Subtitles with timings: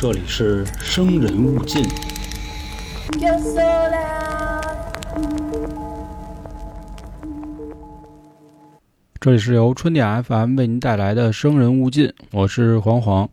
[0.00, 1.82] 这里是生人勿近。
[3.18, 4.62] Yo sola,
[9.18, 13.28] 这里是由春点 FM 为您带来的《生人勿近》，我是黄黄。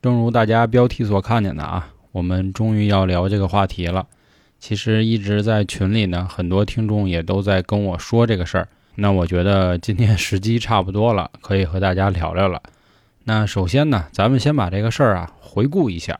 [0.00, 4.06] 正如大家标题所看见的啊，我们终于要聊这个话题了。
[4.58, 8.66] 其实一直在群里呢，很多听众也都在跟我说这个事儿。
[8.94, 12.62] 那我觉得今天时机差不多了，可以和大家聊聊了。
[13.24, 16.18] 那首先呢，咱们先把这个事儿啊回顾一下。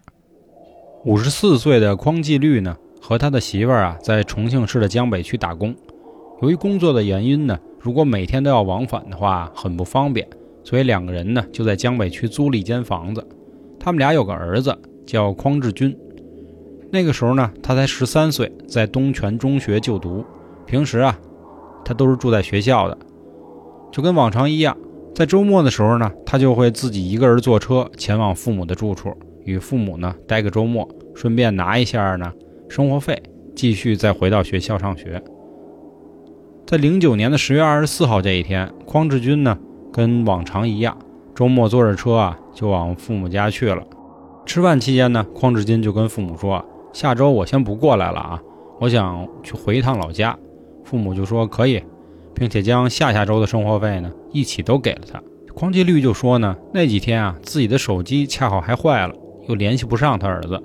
[1.04, 5.74] 五十四岁的匡纪律呢，和他的媳妇儿啊，在重庆市的江北区打工。
[6.42, 10.28] 由于工作的原因呢，如果每天都要往返的话，很不方便，
[10.62, 13.26] 所以两个人呢就在江北区租了一间房子。
[13.80, 15.96] 他们俩有个儿子叫匡志军，
[16.92, 20.24] 那个时候呢，他才十三岁，在东泉中学就读。
[20.66, 21.18] 平时啊，
[21.84, 22.96] 他都是住在学校的，
[23.90, 24.76] 就跟往常一样。
[25.14, 32.32] 在周末的时候呢，他就会自己一个人坐车前往父母的住处，与父母呢待个周末，顺便拿一下呢
[32.68, 33.22] 生活费，
[33.54, 35.22] 继续再回到学校上学。
[36.66, 39.58] 在零九年的十月二十四号这一天，匡志军呢
[39.92, 40.96] 跟往常一样，
[41.34, 43.82] 周末坐着车啊就往父母家去了。
[44.46, 48.42] 吃饭期间呢，匡志军就跟父母说：“下周我先不过来了啊，
[48.80, 50.36] 我想去回一趟老家。”
[50.84, 51.82] 父母就说可以，
[52.34, 55.22] 并且将下下周的生活费呢一起都给了他。
[55.54, 59.14] 匡纪律就说呢，那几天啊自己的手机恰好还坏了，
[59.48, 60.60] 又联系不上他儿子，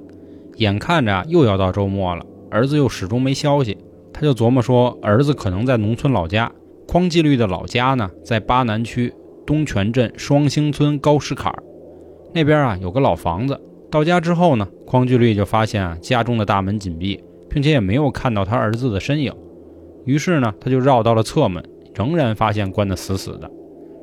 [0.55, 3.77] 眼看着又要到周末了，儿子又始终没消息。
[4.13, 6.51] 他就琢磨说，儿子可能在农村老家。
[6.87, 9.13] 匡纪律的老家呢，在巴南区
[9.45, 11.63] 东泉镇双星村高石坎儿
[12.33, 13.59] 那边啊，有个老房子。
[13.91, 19.33] 到家之后呢，匡纪律就发现啊，家中的大门紧闭，并且也没有看到他儿子的身影。
[20.07, 21.61] 于是呢，他就绕到了侧门，
[21.93, 23.51] 仍然发现关得死死的。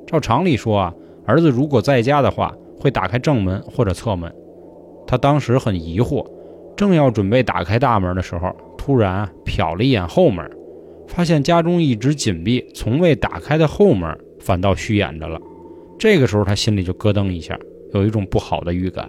[0.06, 4.30] 照常理说啊，儿子如果在家的话，会打开正门或者侧门。
[5.06, 6.27] 他当时很疑惑，
[6.77, 10.48] 正要准备打开大门的时候，突然瞟了一眼后门，
[11.08, 15.40] 发现家中一直紧闭、从未打开的后门反倒虚掩着了。
[15.98, 17.58] 这个时候他心里就咯噔一下，
[17.95, 19.08] 有一种不好的预感。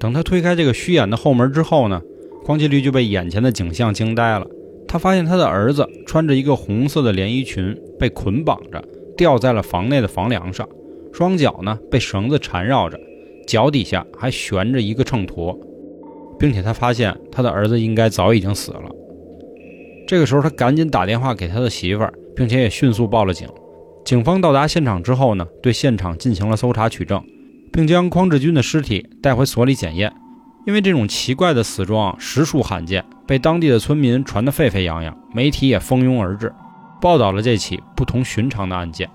[0.00, 2.00] 等他推开这个虚掩的后门之后呢，
[2.46, 4.46] 匡纪律就被眼前的景象惊呆了。
[4.88, 8.82] 他发现他的儿子穿着一个红色的连衣裙，被捆绑着
[9.16, 10.66] 吊在了房内的房梁上，
[11.12, 12.98] 双脚呢被绳子缠绕着，
[13.46, 15.56] 脚底下还悬着一个秤砣，
[16.38, 18.90] 并且他发现他的儿子应该早已经死了。
[20.06, 23.46] 这个时候，他赶紧打电话给他的媳妇儿，并且也迅速报了警。
[24.06, 27.22] 警方到达现场之后呢，对现场进行了搜查取证，
[27.70, 30.10] 并将匡志军的尸体带回所里检验。
[30.68, 36.54] 因为这种奇怪的死状实属罕见，被当地的村民传得沸沸扬扬，媒体也蜂拥而至，
[37.00, 39.08] 报道了这起不同寻常的案件。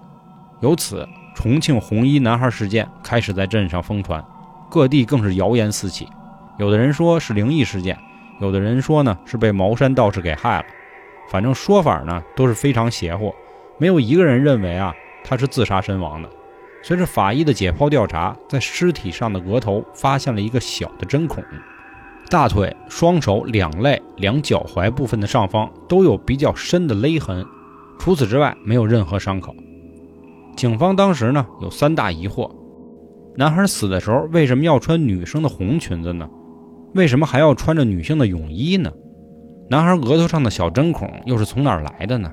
[0.61, 4.25] 由此，重庆红衣男孩事件开始在镇上疯传，
[4.67, 6.07] 各地更是谣言四起。
[6.57, 7.95] 有的人说是灵异事件，
[8.41, 10.65] 有的人说呢是被茅山道士给害了，
[11.29, 13.31] 反正说法呢都是非常邪乎，
[13.77, 14.91] 没有一个人认为啊
[15.23, 16.27] 他是自杀身亡的。
[16.83, 21.41] 随着法医的解剖调查，在尸体上的额头发现了一个小的针孔，
[22.29, 27.45] 大腿、双手两肋、两脚踝部分的上方都有比较深的勒痕，
[27.97, 29.55] 除此之外没有任何伤口。
[30.57, 32.51] 警方当时呢有三大疑惑：
[33.37, 36.29] 男孩死的时候为什么要穿女生的红裙子呢？
[36.93, 38.91] 为什么还要穿着女性的泳衣呢？
[39.69, 42.29] 男孩额头上的小针孔又是从哪儿来的呢？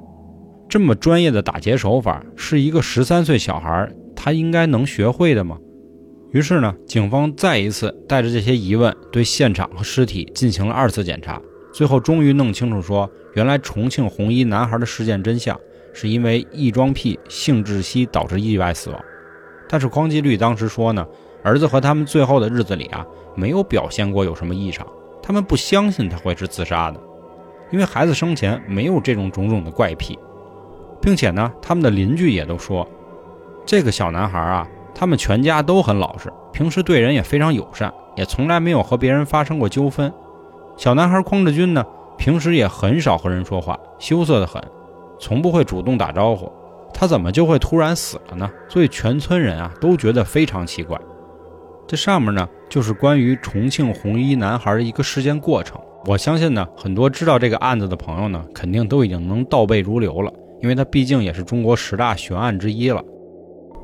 [0.68, 3.88] 这么专业的打劫手法，是一个十三岁小孩
[4.22, 5.56] 他应该能学会的吗？
[6.30, 11.40] 于是呢，警方再一次带着这些疑问，对现场和尸体进行了二次检查，
[11.72, 15.58] 最后终于弄清楚说，原来重庆红衣男孩的事件真相
[15.94, 19.00] 是因为异装癖性窒息导致意外死亡。
[19.66, 21.06] 但是匡纪律当时说呢，
[21.42, 23.02] 儿子和他们最后的日子里啊，
[23.34, 24.86] 没有表现过有什么异常，
[25.22, 27.00] 他们不相信他会是自杀的，
[27.72, 30.18] 因为孩子生前没有这种种种的怪癖。
[31.00, 32.86] 并且呢，他们的邻居也都说，
[33.66, 40.12] 这个小男孩啊，他们全家都很老实，平时对人也非常友善，也从来没有和别人发生过纠纷。
[40.76, 41.84] 小男孩匡志军呢，
[42.18, 44.62] 平时也很少和人说话，羞涩得很，
[45.18, 46.50] 从不会主动打招呼。
[46.92, 48.50] 他怎么就会突然死了呢？
[48.68, 50.98] 所以全村人啊都觉得非常奇怪。
[51.86, 55.80] 这上面呢，就是关于重庆红衣男孩的一个事件过程。
[56.06, 60.32] 我相信呢，很多知道这个案子的朋友呢，肯定都已经能倒背如流了。
[60.60, 63.02] 因为它毕竟也是中国十大悬案之一了。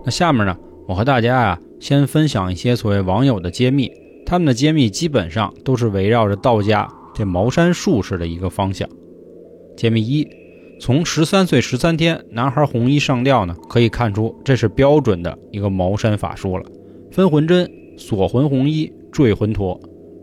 [0.06, 0.56] 那下面呢，
[0.87, 3.91] 我和大家啊，先分享一些所谓网友的揭秘。
[4.25, 8.88] 他们的揭秘基本上都是围绕着道家这茅山术士的一个方向。
[9.76, 10.25] 揭秘一：
[10.81, 16.64] 从十三岁十三天男孩红衣上吊呢，可以看出这是标准的一个茅山法术了。
[17.11, 17.69] 分魂针、
[17.99, 19.81] 锁魂红衣、坠魂陀，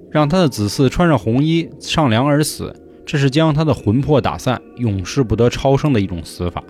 [0.10, 2.74] 让他的子嗣穿上红衣上梁而死，
[3.06, 6.64] 这是将他的魂魄打散，永世不得超生的一种死法。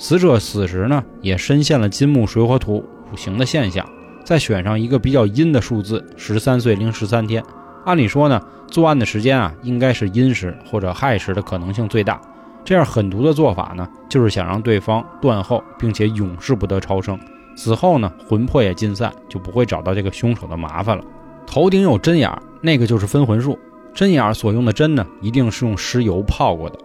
[0.00, 2.82] 死者死时呢，也深陷了金木水火土
[3.12, 3.86] 五行的现象，
[4.24, 7.44] 再选上一个比较阴的数字，十三岁零十三天。
[7.84, 12.18] 按理说呢，作案的时间啊，应该是阴时或者亥时的可能性最大。
[12.64, 17.20] 这样狠毒的做法呢，就是想让对方断后，并且永世不得超生。
[17.54, 21.04] 死后呢，魂魄也尽散，就不会找到这个凶手的麻烦了。
[21.46, 22.32] 头顶有针眼，
[22.62, 23.58] 那个就是分魂术。
[23.92, 26.78] 针眼所用的针呢，一定是用尸油泡过的。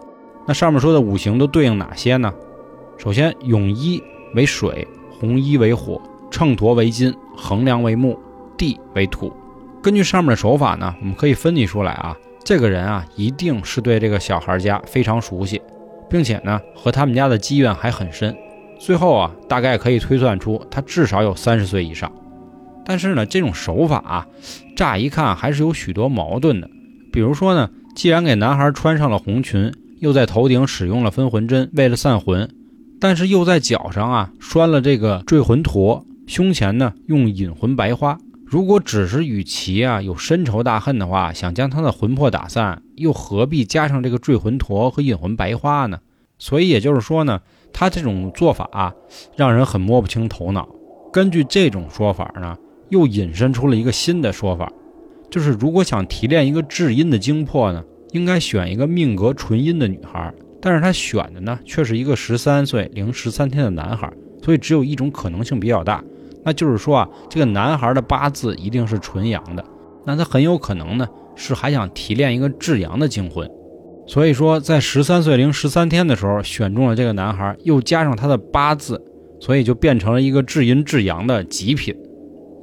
[0.46, 2.34] 那上面说的五行都对应哪些呢？
[2.98, 4.02] 首先，泳衣
[4.34, 6.02] 为水，红衣为火，
[6.32, 8.18] 秤砣为金，衡量为木，
[8.58, 9.32] 地为土。
[9.84, 15.62] 根据上面的手法呢，我们可以分析出来啊，这个人啊，一定是对这个小孩家非常熟悉，
[16.10, 18.36] 并且呢，和他们家的积怨还很深。
[18.80, 22.12] 最后啊，大概可以推算出他至少有三十岁以上。
[22.86, 24.28] 但是呢，这种手法啊，
[24.76, 26.70] 乍一看还是有许多矛盾的。
[27.12, 32.50] 比如说呢，既然给男孩穿上了红裙，又在头顶使用了分魂针，为了散魂，
[33.08, 38.18] 但是又在脚上啊拴了这个坠魂陀，胸前呢用引魂白花。
[38.44, 46.00] 如果只是与其啊有深仇大恨的话，想将他的魂魄打散，又何必加上这个坠魂陀和引魂白花呢？
[46.40, 47.42] 所以也就是说呢，
[47.72, 48.92] 他这种做法啊，
[49.36, 50.68] 让人很摸不清头脑。
[51.14, 52.58] 根据这种说法呢。
[52.90, 54.72] 又引申出了一个新的说法，
[55.32, 60.32] 就是如果想提炼一个至阴的精魄呢，应该选一个命格纯阴的女孩，
[60.66, 66.04] 但是他选的呢却是一个十三岁零十三天的男孩，所以只有一种可能性比较大，
[66.44, 69.64] 那就是说啊，这个男孩的八字一定是纯阳的，
[70.08, 73.48] 那他很有可能呢是还想提炼一个至阳的精魂，
[74.08, 79.00] 所以说在十三岁零十三天的时候选中了这个男孩，又加上他的八字，
[79.40, 81.96] 所以就变成了一个至阴至阳的极品。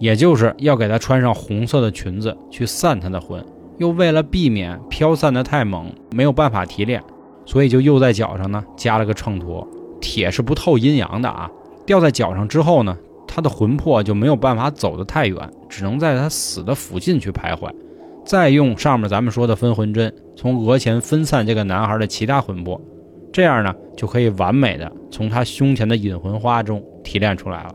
[0.00, 3.44] 也就是要给他穿上红色的裙子去散他的魂，
[3.78, 7.00] 又为了避免飘散的太猛，没有办法提炼，
[7.44, 9.66] 所以就又在脚上呢加了个秤砣。
[10.00, 11.48] 铁是不透阴阳的啊，
[11.86, 17.70] 掉在脚上之后呢，他的魂魄就没有办法走得太远，只能在他死的附近去徘徊。
[18.24, 22.80] 再用上面咱们说的分魂针，从额前分散这个男孩的其他魂魄，
[23.32, 27.74] 这样呢就可以完美的从他胸前的引魂花中提炼出来了。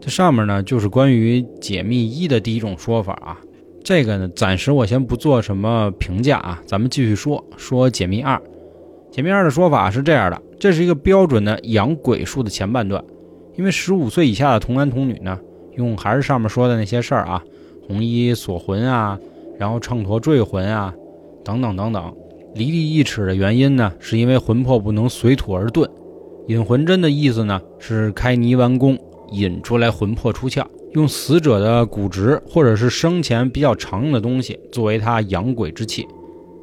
[0.00, 3.38] 这上面呢，就是关于解密一的第一种说法啊。
[3.84, 6.60] 这个呢，暂时我先不做什么评价啊。
[6.66, 8.42] 咱们继续说说解密二。
[9.12, 13.04] 前面二的说法是这样的：这是一个标准的养鬼术的前半段。
[13.56, 15.38] 因为十五岁以下的童男童女呢，
[15.76, 17.44] 用还是上面说的那些事儿啊，
[17.86, 19.18] 红衣锁魂啊，
[19.58, 20.94] 然后秤砣坠魂啊，
[21.44, 22.16] 等等等等。
[22.54, 25.86] 离地一尺的原因呢，是因为魂魄不能随土而遁。
[26.48, 28.98] 引魂针的意思呢，是开泥丸宫。
[29.32, 30.62] 引出来魂魄出窍，
[30.92, 36.06] 用死者的骨殖或者是生前比较常用的东西作为他养鬼之器，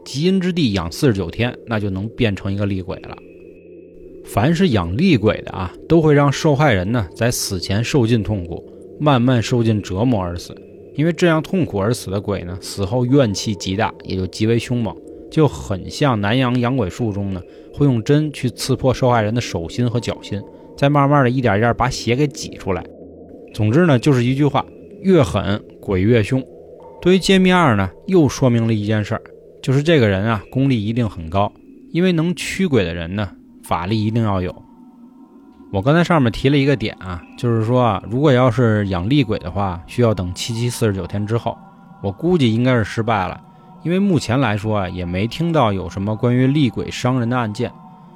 [0.09, 3.15] 极阴之地养四十九天，那就能变成一个厉鬼了。
[4.25, 10.59] 凡是养厉鬼的啊，都会让受害人呢在死前受尽痛苦，慢慢受尽折磨而死。
[10.95, 14.95] 因为这样痛苦而死的鬼呢，死后怨气极大，也就极为凶猛，
[15.29, 17.39] 就很像南阳养鬼术中呢，
[17.71, 20.41] 会用针去刺破受害人的手心和脚心。
[20.75, 22.83] 再慢慢的一点一点把血给挤出来。
[23.53, 24.65] 总之呢，就是一句话：
[25.03, 26.44] 越狠鬼越凶。
[26.99, 29.21] 对于揭秘二呢，又说明了一件事儿，
[29.61, 31.51] 就是这个人啊，功力一定很高，
[31.92, 33.31] 因为能驱鬼的人呢，
[33.63, 34.63] 法力一定要有。
[35.71, 41.57] 我刚才上面提了一个点啊，就是说啊，如果要是养厉鬼的话，需要等七七四十九天之后。
[42.01, 43.39] 我估计应该是失败了，
[43.83, 47.71] 因为目前来说啊，也没听到有什么关于厉鬼伤人的案件。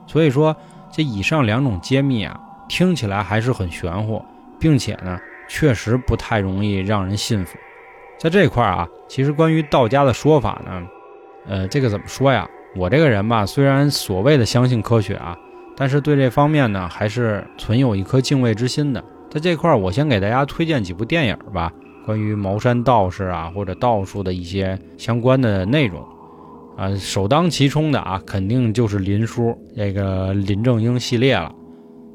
[0.07, 0.55] 所以说，
[0.91, 2.39] 这以上两种揭秘啊。
[2.69, 4.23] 听起来还是很玄乎，
[4.57, 5.19] 并且呢，
[5.50, 7.57] 确实不太容易让人信服。
[8.17, 10.81] 在这块儿啊，其实关于道家的说法呢，
[11.47, 12.47] 呃，这个怎么说呀？
[12.75, 15.38] 我这个人吧，虽然所谓的相信科学啊，
[15.75, 19.03] 但是对这方面呢，还是存有一颗敬畏之心的。
[19.29, 21.71] 在这块儿，我先给大家推荐几部电影吧，
[22.05, 26.03] 关于茅山道士啊或者道术的一些相关的内容。
[26.75, 31.53] 啊，首当其冲的啊，肯定就是林叔这个林正英系列了。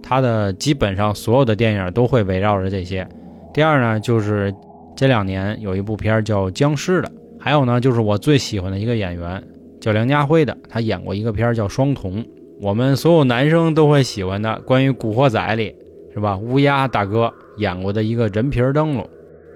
[0.03, 3.07] 他的基本上所有的电影都会围绕着这些。
[3.55, 4.53] 第二呢，就是
[4.97, 9.43] 这两年有一部片叫《僵尸》的，还有呢，就是我最喜欢的一个演员
[9.81, 12.23] 叫梁家辉的，他演过一个片叫《双瞳》，
[12.61, 15.75] 我们所有男生都会喜欢的，关于《古惑仔》里
[16.13, 16.37] 是吧？
[16.37, 19.09] 乌鸦大哥演过的一个人皮灯笼。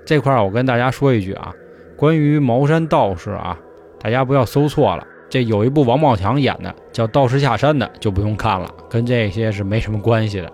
[0.04, 1.52] 这块我跟大家说一句啊，
[1.96, 3.58] 关于茅山道士啊，
[4.00, 5.06] 大家不要搜错了。
[5.28, 10.52] 这有一部王宝强演的叫《道士下山》的，就不用看了，跟这些是没什么关系的。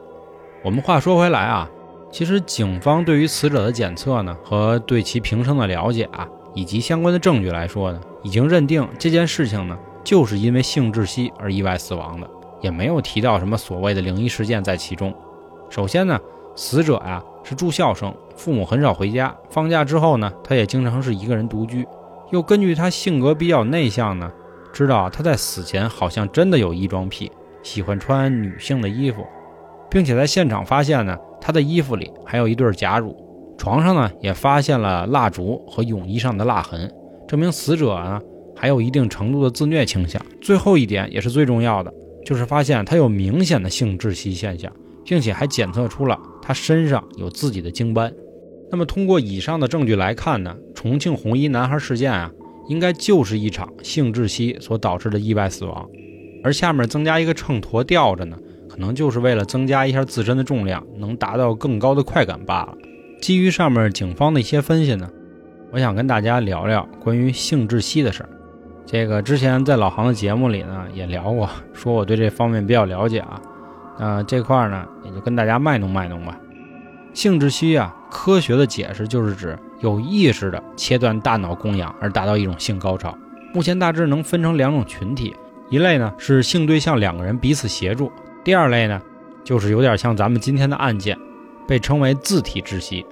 [0.62, 1.68] 我们话说回来啊，
[2.12, 12.28] 其实警方对于死者的检测呢，和对其平生的了解啊，以及相关的证据来说呢，已经认定这件事情呢，就是因为性窒息而意外死亡的，
[12.60, 15.14] 也没有提到什么所谓的灵异事件在其中。
[15.70, 16.18] 首先呢，
[16.56, 21.86] 死者呀是住校生，父母很少回家，放假之后呢，他也经常是一个人独居。
[22.32, 24.28] 又根据他性格比较内向呢，
[24.72, 27.30] 知道他在死前好像真的有异装癖，
[27.62, 29.24] 喜欢穿女性的衣服。
[29.88, 33.16] 并且在现场发现呢，他的衣服里还有一对假乳，
[33.58, 36.90] 床上呢也发现了蜡烛和泳衣上的蜡痕，
[37.26, 38.20] 证明死者呢
[38.56, 40.24] 还有一定程度的自虐倾向。
[40.40, 41.92] 最后一点也是最重要的，
[42.24, 44.72] 就是发现他有明显的性窒息现象，
[45.04, 48.12] 并且还检测出了他身上有自己的精斑。
[48.70, 52.30] 那么通过以上的证据来看呢，重庆红衣男孩事件啊，
[52.68, 55.88] 应该就是一场性窒息所导致的意外死亡，
[56.44, 58.38] 而下面增加一个秤砣吊着呢。
[58.68, 62.74] 可能就是为了增加一下自身的重量，能达到更高的快感罢了。
[63.20, 65.08] 基于上面警方的一些分析呢，
[65.70, 68.28] 我想跟大家聊聊关于性窒息的事儿。
[68.86, 73.40] 这个之前在老航的节目里呢也聊过，说我对这方面比较了解啊。
[73.98, 76.38] 那这块呢也就跟大家卖弄卖弄吧。
[77.12, 83.16] 性窒息啊，科学的解释就是指有意识的切断大脑供氧而达到一种性高潮。
[83.52, 85.34] 目前大致能分成两种群体，
[85.68, 88.12] 一类呢是性对象两个人彼此协助。
[88.44, 89.02] 第二类呢，
[89.42, 91.18] 就是有点像咱们今天的案件，
[91.68, 93.04] 被称为自体窒息。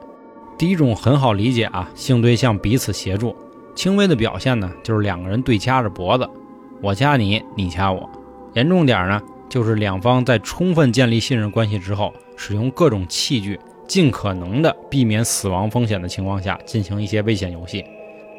[0.58, 3.36] 第一种很好理解啊，性对象彼此协助，
[3.74, 6.26] 轻微的表现呢，就是两个人对掐着脖子，
[6.80, 8.08] 我掐你，你掐我。
[8.54, 9.20] 严重点呢，
[9.50, 17.84] 就是两方在充分建立信任关系之后，使用各种器具，尽可能的避免死亡风险的情况下，进行一些危险游戏。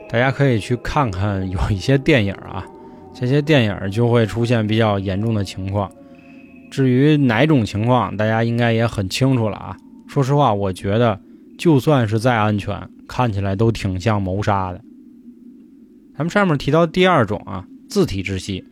[0.10, 2.66] 大家可以去看看有一些电影啊，
[3.14, 5.92] 这些电影就会出现比较严重的情况。
[6.72, 9.78] 至于哪种情况，大家应该也很清楚了啊。
[10.08, 11.20] 说实话，我觉得
[11.58, 14.82] 就算是再安全，看起来都挺像谋杀的。
[16.16, 18.64] 咱们上面提到第二种啊，自体窒息，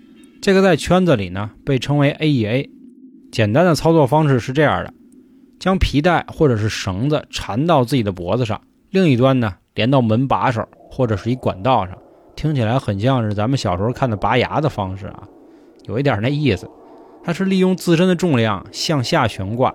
[0.41, 2.69] 这个在圈子里呢被称为 AEA。
[3.31, 4.93] 简单的操作方式是这样的：
[5.59, 11.97] 将皮带或者是绳子缠到自己的脖子上，另一端呢连到门把手或者是一管道上，
[12.35, 15.27] 听起来很像是咱们小时候看的拔牙的方式啊，
[15.85, 16.69] 有一点那意思。
[17.23, 19.73] 它是利用自身的重量向下悬挂，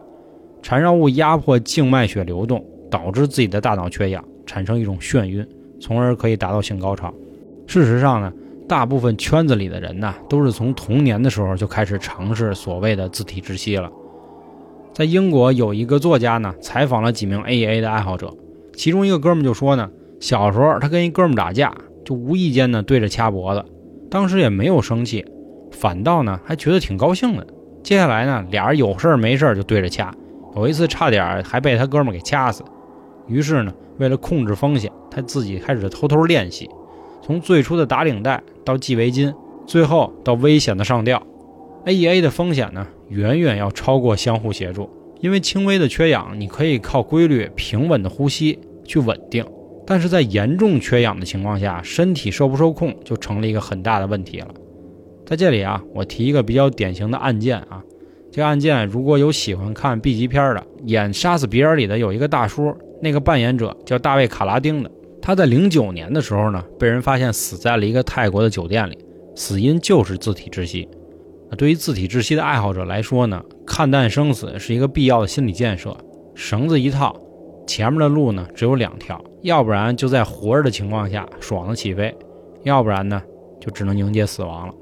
[0.62, 5.46] 缠绕物压迫静脉血流动，导致自己的大脑缺氧，产生一种眩晕，
[5.80, 7.12] 从而可以达到性高潮。
[7.66, 8.32] 事实上呢，
[8.68, 13.90] 大部分圈子里的人呢，都是从童年的时候就开始尝试所谓的自体窒息了。
[14.92, 18.32] 在英国有一个作家呢，采访了几名 AEA 的爱好者，
[18.74, 19.88] 其中一个哥们就说呢，
[20.18, 21.72] 小时候他跟一哥们打架，
[22.04, 23.64] 就无意间呢对着掐脖子，
[24.10, 25.24] 当时也没有生气。
[25.70, 27.46] 反倒呢，还觉得挺高兴的。
[27.84, 30.12] 接下来呢，俩人有事没事就对着掐，
[30.56, 32.64] 有一次差点还被他哥们给掐死。
[33.26, 36.68] 于是呢，为了控制风险，他自己开始偷偷练习，
[37.22, 39.32] 从最初的打领带到系围巾，
[39.66, 41.22] 最后到危险的上吊。
[41.86, 44.90] AEA 的风险呢，远远要超过相互协助，
[45.20, 49.44] 因为轻微的缺氧，你可以靠规律平稳的呼吸去稳定；
[49.86, 54.48] 但是在严重缺氧的情况下，身体受不受控就成了一个很大的问题了。
[55.24, 57.82] 在这里啊，我提一个比较典型的案件啊。
[58.32, 62.72] 这案件如果有喜欢看 B 级片的，演《杀死比尔》里的有一个大叔，
[63.02, 64.90] 那个扮演者叫大卫·卡拉丁的。
[65.20, 68.96] 他在零九年的时候呢，被人发现死在了一个泰国的酒店里，
[69.34, 70.88] 死因就是自体窒息。
[71.58, 75.96] 对于自体窒息的爱好者来说呢，看淡生死是一个必要的心理建设。
[76.36, 77.14] 绳子一套，
[77.66, 82.16] 前面的路呢只有两条，要不然就在活着的情况下爽的起飞，
[82.62, 83.20] 要不然呢
[83.60, 84.74] 就只能迎接死亡了。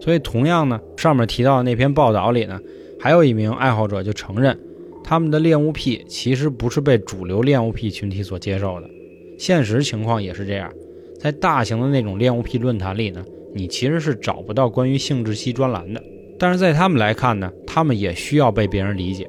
[0.00, 2.60] 所以，同样呢，上面提到的那篇报道里呢，
[3.00, 4.58] 还有一名爱好者就承认，
[5.02, 8.90] 他们的恋物癖其实不是被主流恋物癖群体所接受的。
[9.38, 10.70] 现实情况也是这样，
[11.18, 13.24] 在大型的那种恋物癖论坛里呢，
[13.54, 16.02] 你其实是找不到关于性窒息专栏的。
[16.38, 19.26] 但是在他们来看呢，他们也需要被别人理解。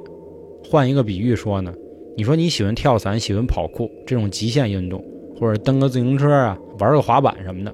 [0.67, 1.73] 换一个比喻说呢，
[2.17, 5.03] 你说你喜欢跳伞、喜欢跑酷这种极限运动，
[5.39, 7.73] 或者蹬个自行车啊、玩个滑板什么的，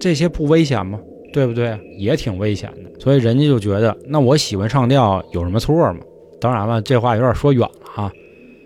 [0.00, 0.98] 这些不危险吗？
[1.36, 1.78] 对不对？
[1.98, 6.00] 也挺危险的，所以人家就觉得，那我喜欢上吊有什么错吗？
[6.40, 8.10] 当然了，这话有点说远了哈。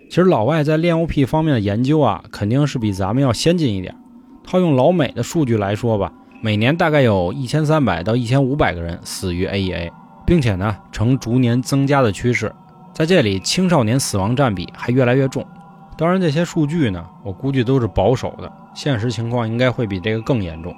[0.09, 3.93] 其实老外在恋物癖方面的研究啊，肯定是比咱们要先进一点。
[4.45, 9.91] 套用老美的数据来说吧，每年大概有一千三百到一千五百个人死于 AEA，
[10.25, 12.49] 并且呢呈逐年增加的趋势。
[12.93, 15.45] 在这里，青少年死亡占比还越来越重。
[15.97, 20.73] 当然，这些数据呢，我估计都是保守的，现实情况应该会比这个更严重。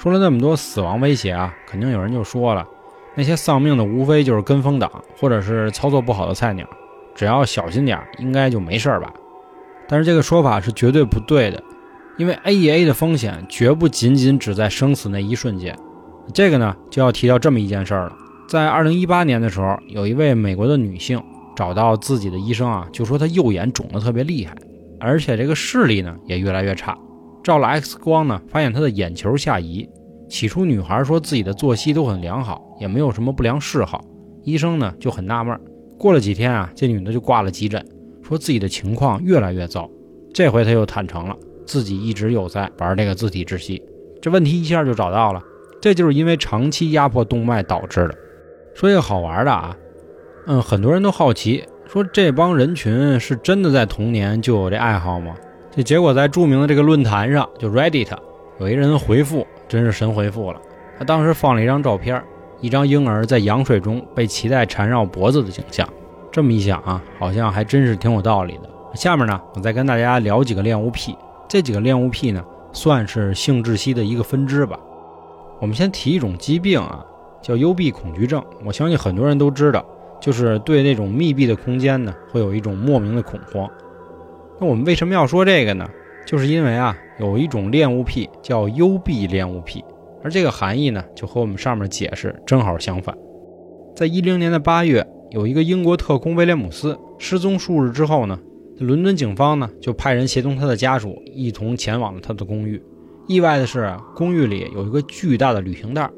[0.00, 2.66] 说了那么多死亡威胁啊，肯定有人就说了，
[3.14, 6.66] 那些丧命的无非就是跟风党或者是操作不好的菜鸟，
[7.14, 9.12] 只要小心点，应该就没事吧。
[9.86, 11.62] 但是这个说法是绝对不对的，
[12.16, 15.78] 因为 AEA 的风险绝不仅仅只在生死那一瞬间。
[16.32, 18.16] 这个呢，就要提到这么一件事儿了。
[18.48, 21.22] 在2018年的时候，有一位美国的女性
[21.54, 24.54] 找到自己的医生啊，就说她右眼肿得特别厉害，
[24.98, 26.96] 而且这个视力呢也越来越差。
[27.42, 29.88] 照了 X 光呢，发现她的眼球下移。
[30.28, 34.04] 起初女孩说自己的作息都很良好，也没有什么不良嗜好。
[34.44, 35.58] 医生呢就很纳闷。
[35.98, 37.84] 过了几天啊，这女的就挂了急诊。
[38.22, 39.90] 说自己的情况越来越糟，
[40.32, 43.82] 这回他又坦诚了，自己一直有在玩这个自体窒息，
[44.22, 45.42] 这问题一下就找到了，
[45.80, 48.14] 这就是因为长期压迫动脉导致的。
[48.72, 49.76] 说一个好玩的啊，
[50.46, 55.34] 嗯，很多人都好奇，说这帮人群是真的在童年就有这爱好吗？
[55.72, 58.10] 这结果在著名的这个论坛上，就 Reddit
[58.58, 60.60] 有一人回复，真是神回复了。
[60.98, 62.20] 他当时放了一张照片，
[62.60, 65.88] 一张婴儿在羊水中被脐带缠绕脖子的景象。
[66.32, 68.68] 这么一想啊，好像还真是挺有道理的。
[68.94, 71.16] 下面呢，我再跟大家聊几个恋物癖。
[71.48, 74.76] 这几个恋物癖呢，算是性窒息的一个分支吧。
[75.60, 77.04] 我们先提一种疾病啊，
[77.40, 78.44] 叫幽闭恐惧症。
[78.64, 79.84] 我相信很多人都知道，
[80.20, 83.70] 就是对那种密闭的空间呢，会有一种莫名的恐慌。
[84.60, 85.88] 那我们为什么要说这个呢？
[86.26, 89.82] 就是因为啊，有一种恋物癖叫幽闭恋物癖，
[90.22, 93.16] 而这个含义呢，就和我们上面解释正好相反。
[93.96, 95.06] 在一零年的八月。
[95.32, 98.36] 有一个英国特工威廉姆斯失踪数日之后呢，
[98.80, 102.82] 伦敦警方呢就派人协同他的家属一同前往了他的公寓。
[103.28, 106.10] 意外的是，公寓里有一个巨大的旅行袋，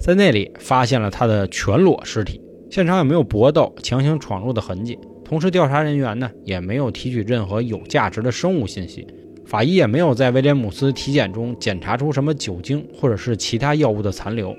[0.00, 2.40] 在那里发现了他的全裸尸体。
[2.70, 4.96] 现场也没有搏斗、强行闯入的痕迹。
[5.30, 9.06] 同时，调查人员呢也没有提取任何有价值的生物信息。
[9.46, 14.56] 法医也没有在威廉姆斯体检中检查出什么酒精或者是其他药物的残留。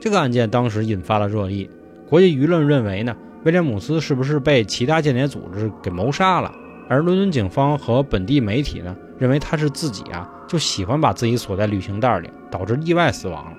[0.00, 1.68] 这个案件当时引发了热议，
[2.08, 3.14] 国际舆论认为呢。
[3.44, 6.50] 威廉姆斯是不是被其他间谍组织给谋杀了？
[6.88, 13.52] 而伦敦警方和本地媒体呢，认为他是自己啊，就喜欢把自己锁在旅行袋里，导致意外死亡了。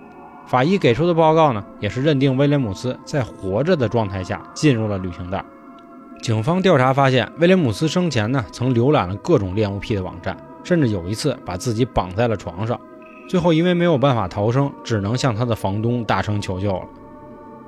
[0.48, 5.46] 法医给出的报告呢，也是认定威廉姆斯在活着的状态下进入了旅行袋。
[6.21, 12.80] 警方调查发现，威廉姆斯生前呢，曾浏览了各种恋物癖的网站，甚至有一次把自己绑在了床上，
[13.30, 16.82] 最后因为没有办法逃生，只能向他的房东大声求救了。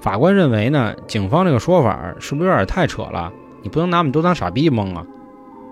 [0.01, 3.31] 法官认为呢，警方这个说法是不是有点太扯了？
[3.61, 5.05] 你不能拿我们都当傻逼蒙啊！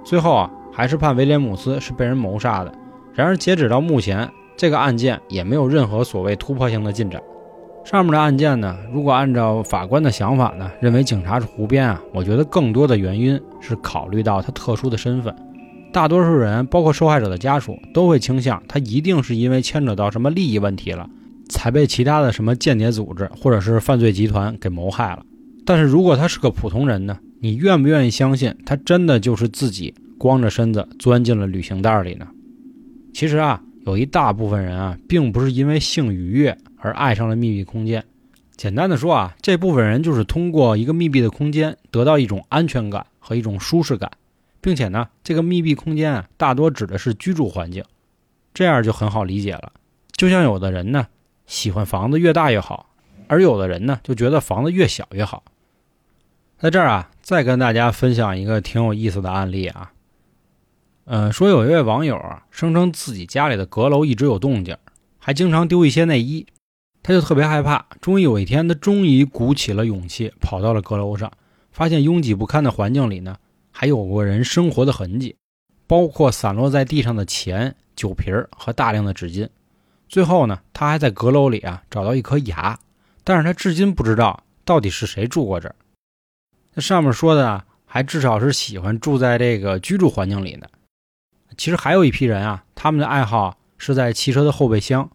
[0.03, 2.73] 最后啊，还是判威廉姆斯是被人谋杀的。
[3.13, 7.21] 然而，截止到目前，这个案件也没有任何所谓突破性的进展。
[7.89, 15.33] 上面的案件呢，如果按照法官的想法呢，认为警察是胡编啊，我觉得更多的原因是考虑到他特殊的身份。
[15.93, 21.09] 大多数人，包括受害者的家属，都会倾向他一定是因为牵扯到什么利益问题了。
[21.47, 25.23] 才被其他的什么间谍组织或者是犯罪集团给谋害了。
[25.65, 27.17] 但是如果他是个普通人呢？
[27.39, 32.27] 你愿不愿意相信他真的就是自己光着身子钻进了旅行袋里呢？
[33.13, 38.05] 其实啊，有一大部分人啊，并不是因为性愉悦而爱上了密闭空间。
[38.55, 44.11] 简单的说啊，这部分人就是通过一个密闭的空间得到一种安全感和一种舒适感，
[44.61, 47.83] 并且呢，这个密闭空间啊，大多指的是居住环境。
[48.53, 49.73] 这样就很好理解了。
[50.11, 51.07] 就像有的人呢。
[51.49, 52.89] 喜欢房子越大越好，
[53.27, 55.45] 而有的人呢就觉得房子越小越好。
[56.59, 59.93] 在这儿啊，再跟大家分享一个挺有意思的案例啊。
[61.05, 64.75] 嗯，说有一位网友啊，声称自己家里的阁楼一直有动静，
[65.19, 66.45] 还经常丢一些内衣，
[67.07, 67.85] 他就特别害怕。
[68.01, 71.31] 终于有一天，他终于鼓起了勇气，跑到了阁楼上，
[71.71, 73.37] 发现拥挤不堪的环境里呢，
[73.71, 75.37] 还有过人生活的痕迹，
[75.87, 79.47] 包括散落在地上的钱、酒瓶和大量的纸巾。
[80.09, 82.77] 最后呢，他还在阁楼里啊找到一颗牙，
[83.23, 85.75] 但是他至今不知道到底是谁住过这儿。
[86.73, 90.69] 那上面说的，还至少是喜欢住在这个居住环境里的。
[91.55, 95.09] 其实还有一批人啊，他们的爱好是在汽车的后备箱、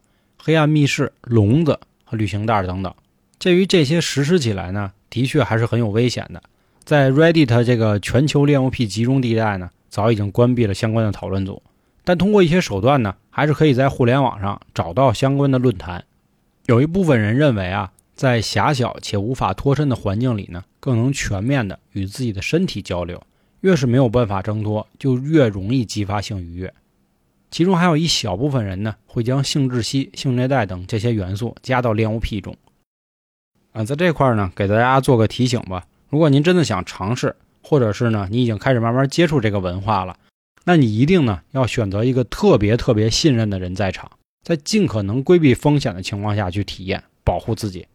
[0.45, 2.93] 黑暗密室、笼子和旅行袋等等。
[3.39, 6.43] 鉴于这些实施起来呢，的确还是很有危险的。
[6.83, 11.63] 在 Reddit 这个全球恋物癖集中地带呢，早已经关闭了相关的讨论组。
[12.03, 16.05] 但通过一些手段呢，还是可以在互联网上找到相关的论坛。
[16.67, 23.23] 有一部分人认为啊，在狭小且无法脱身的环境里呢，更能全面的与自己的身体交流。
[23.61, 26.75] 越是没有办法挣脱，就越容易激发性愉悦。
[27.53, 32.57] 其中还有一小部分人呢，会将性窒息、性虐待等这些元素加到恋物癖中。
[33.73, 35.87] 啊，在这块呢，给大家做个提醒吧。
[36.09, 40.17] 如果您真的想尝试，或者是呢，你已经开始慢慢接触这个文化了。
[40.65, 44.11] 那你一定呢要选择一个特别特别信任的人在场，
[44.43, 47.87] 在尽可能规避风险的情况下去体验，保护自己。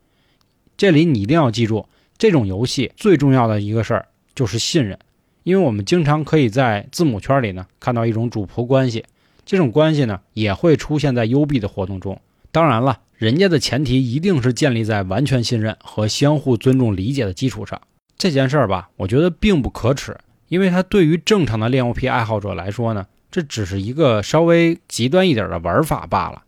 [0.78, 1.88] 这里你一定要记住，
[2.20, 5.00] 这种游戏最重要的一个事儿就是信任，
[5.41, 9.04] 因为我们经常可以在字母圈里呢看到一种主仆关系，
[9.47, 12.19] 这种关系呢也会出现在幽闭的活动中。
[12.51, 17.81] 当然了，人家的前提一定是建立在完全信任和相互尊重、理解的基础上。
[18.17, 20.17] 这件事儿吧，我觉得并不可耻，
[20.49, 26.43] 因为它对于正常的恋物癖爱好者来说呢，这只是一个稍微极端一点的玩法罢了。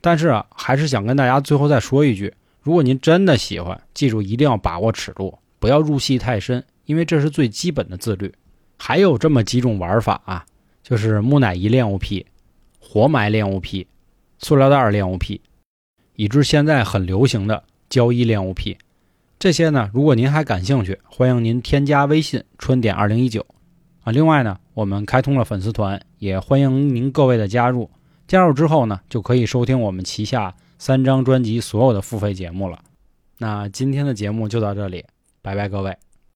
[0.00, 8.32] 但是啊，还是想跟大家最后再说一句：如果您真的喜欢，记住一定要把握尺度，不要入戏太深，因为这是最基本的自律。
[8.76, 10.46] 还有这么几种玩法啊，
[10.90, 12.26] 就是木乃伊恋物癖、
[12.80, 13.86] 活埋恋物癖。
[14.42, 15.42] 塑料袋恋物癖，
[16.14, 18.78] 以至现在很流行的胶衣恋物癖，
[19.38, 23.44] 这些呢，如果您还感兴趣，欢迎您添加微信“春点二零一九”
[24.02, 24.10] 啊。
[24.10, 27.90] 另外呢，我们开通了粉丝团，也欢迎您各位的加入。
[28.26, 32.78] 加入之后呢，就可以收听我们旗下三张专辑所有的付费节目了。
[33.36, 35.04] 那今天的节目就到这里，
[35.42, 36.09] 拜拜各位。